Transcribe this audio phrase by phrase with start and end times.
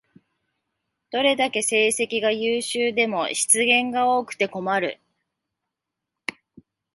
[1.11, 4.99] どれだけ成績が優秀でも失言が多くて困る